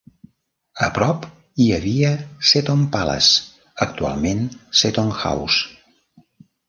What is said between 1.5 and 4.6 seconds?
hi havia Seton Palace, actualment